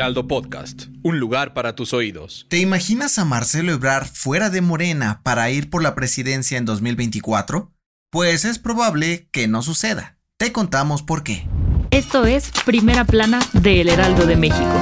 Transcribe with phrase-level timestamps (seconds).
[0.00, 2.46] Heraldo Podcast, un lugar para tus oídos.
[2.48, 7.70] ¿Te imaginas a Marcelo Ebrard fuera de Morena para ir por la presidencia en 2024?
[8.10, 10.16] Pues es probable que no suceda.
[10.38, 11.46] Te contamos por qué.
[11.90, 14.80] Esto es Primera Plana de El Heraldo de México.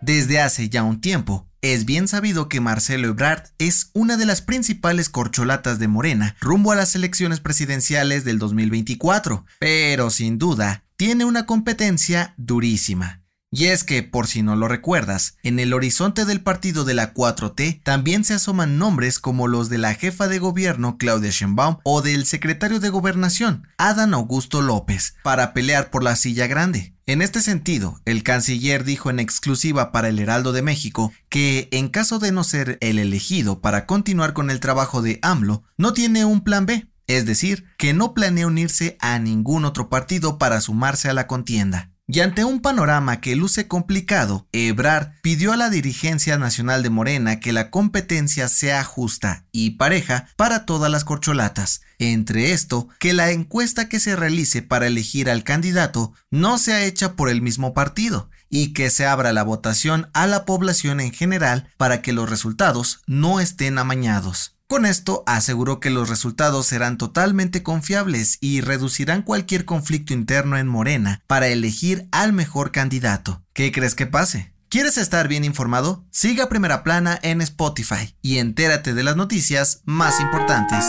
[0.00, 4.42] Desde hace ya un tiempo, es bien sabido que Marcelo Ebrard es una de las
[4.42, 11.24] principales corcholatas de Morena rumbo a las elecciones presidenciales del 2024, pero sin duda tiene
[11.24, 13.24] una competencia durísima.
[13.56, 17.14] Y es que, por si no lo recuerdas, en el horizonte del partido de la
[17.14, 22.02] 4T también se asoman nombres como los de la jefa de gobierno Claudia Sheinbaum o
[22.02, 26.94] del secretario de gobernación Adán Augusto López para pelear por la silla grande.
[27.06, 31.90] En este sentido, el canciller dijo en exclusiva para el Heraldo de México que, en
[31.90, 36.24] caso de no ser el elegido para continuar con el trabajo de AMLO, no tiene
[36.24, 41.08] un plan B, es decir, que no planea unirse a ningún otro partido para sumarse
[41.08, 41.90] a la contienda.
[42.06, 47.40] Y ante un panorama que luce complicado, Ebrard pidió a la dirigencia nacional de Morena
[47.40, 51.80] que la competencia sea justa y pareja para todas las corcholatas.
[51.98, 57.16] Entre esto, que la encuesta que se realice para elegir al candidato no sea hecha
[57.16, 61.72] por el mismo partido y que se abra la votación a la población en general
[61.78, 64.53] para que los resultados no estén amañados.
[64.68, 70.66] Con esto aseguró que los resultados serán totalmente confiables y reducirán cualquier conflicto interno en
[70.66, 73.42] Morena para elegir al mejor candidato.
[73.52, 74.54] ¿Qué crees que pase?
[74.70, 76.04] ¿Quieres estar bien informado?
[76.10, 80.84] Siga Primera Plana en Spotify y entérate de las noticias más importantes.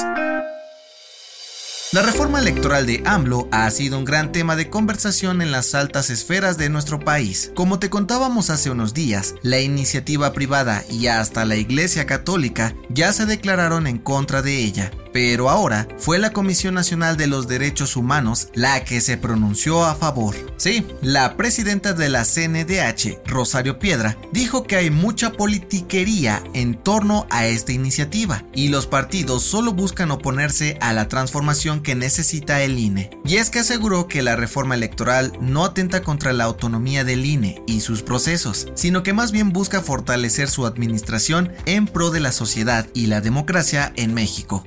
[1.96, 6.10] La reforma electoral de AMLO ha sido un gran tema de conversación en las altas
[6.10, 7.54] esferas de nuestro país.
[7.56, 13.14] Como te contábamos hace unos días, la iniciativa privada y hasta la Iglesia Católica ya
[13.14, 17.96] se declararon en contra de ella pero ahora fue la Comisión Nacional de los Derechos
[17.96, 20.36] Humanos la que se pronunció a favor.
[20.58, 27.28] Sí, la presidenta de la CNDH, Rosario Piedra, dijo que hay mucha politiquería en torno
[27.30, 32.78] a esta iniciativa y los partidos solo buscan oponerse a la transformación que necesita el
[32.78, 33.10] INE.
[33.24, 37.64] Y es que aseguró que la reforma electoral no atenta contra la autonomía del INE
[37.68, 42.34] y sus procesos, sino que más bien busca fortalecer su administración en pro de la
[42.34, 44.66] sociedad y la democracia en México.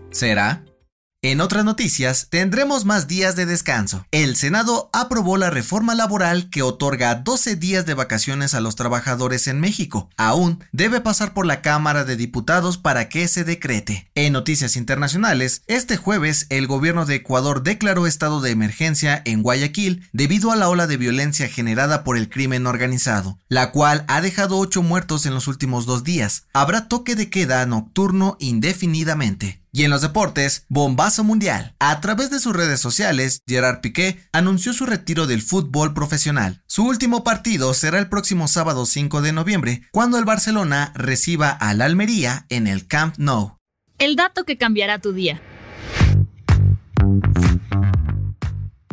[1.20, 4.06] En otras noticias, tendremos más días de descanso.
[4.12, 9.48] El Senado aprobó la reforma laboral que otorga 12 días de vacaciones a los trabajadores
[9.48, 10.10] en México.
[10.16, 14.08] Aún debe pasar por la Cámara de Diputados para que se decrete.
[14.14, 20.08] En noticias internacionales, este jueves el gobierno de Ecuador declaró estado de emergencia en Guayaquil
[20.12, 24.56] debido a la ola de violencia generada por el crimen organizado, la cual ha dejado
[24.58, 26.44] 8 muertos en los últimos dos días.
[26.52, 29.64] Habrá toque de queda nocturno indefinidamente.
[29.78, 31.76] Y en los deportes, bombazo mundial.
[31.78, 36.64] A través de sus redes sociales, Gerard Piqué anunció su retiro del fútbol profesional.
[36.66, 41.80] Su último partido será el próximo sábado 5 de noviembre, cuando el Barcelona reciba al
[41.80, 43.58] Almería en el Camp Nou.
[43.98, 45.40] El dato que cambiará tu día.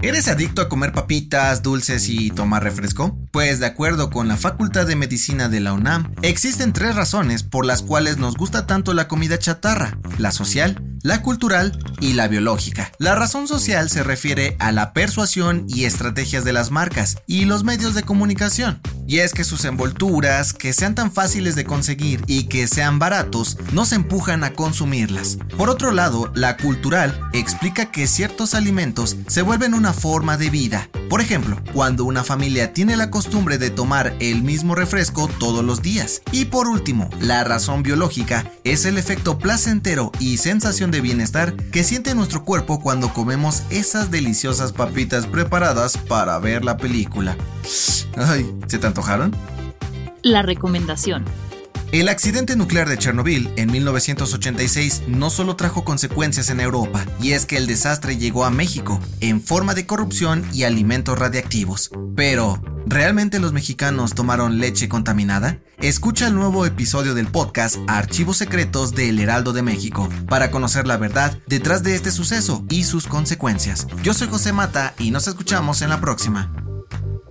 [0.05, 3.17] ¿Eres adicto a comer papitas, dulces y tomar refresco?
[3.31, 7.65] Pues de acuerdo con la Facultad de Medicina de la UNAM, existen tres razones por
[7.65, 12.91] las cuales nos gusta tanto la comida chatarra, la social, la cultural y la biológica.
[12.99, 17.63] La razón social se refiere a la persuasión y estrategias de las marcas y los
[17.63, 18.81] medios de comunicación.
[19.07, 23.57] Y es que sus envolturas, que sean tan fáciles de conseguir y que sean baratos,
[23.71, 25.37] nos empujan a consumirlas.
[25.57, 30.89] Por otro lado, la cultural explica que ciertos alimentos se vuelven una forma de vida.
[31.09, 35.81] Por ejemplo, cuando una familia tiene la costumbre de tomar el mismo refresco todos los
[35.81, 36.21] días.
[36.31, 41.83] Y por último, la razón biológica es el efecto placentero y sensación de bienestar que
[41.83, 47.37] siente nuestro cuerpo cuando comemos esas deliciosas papitas preparadas para ver la película.
[48.17, 49.35] Ay, ¿se te antojaron?
[50.21, 51.25] La recomendación.
[51.91, 57.45] El accidente nuclear de Chernobyl en 1986 no solo trajo consecuencias en Europa, y es
[57.45, 61.91] que el desastre llegó a México en forma de corrupción y alimentos radiactivos.
[62.15, 65.57] Pero, ¿Realmente los mexicanos tomaron leche contaminada?
[65.79, 70.97] Escucha el nuevo episodio del podcast Archivos Secretos del Heraldo de México para conocer la
[70.97, 73.87] verdad detrás de este suceso y sus consecuencias.
[74.03, 76.64] Yo soy José Mata y nos escuchamos en la próxima.